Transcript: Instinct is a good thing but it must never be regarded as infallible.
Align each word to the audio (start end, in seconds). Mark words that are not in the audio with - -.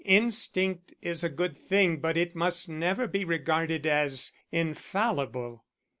Instinct 0.03 0.95
is 1.03 1.23
a 1.23 1.29
good 1.29 1.55
thing 1.55 1.97
but 1.97 2.17
it 2.17 2.33
must 2.33 2.67
never 2.67 3.05
be 3.05 3.23
regarded 3.23 3.85
as 3.85 4.31
infallible. 4.51 5.63